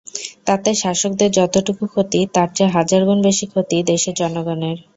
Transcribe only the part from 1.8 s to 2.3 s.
ক্ষতি,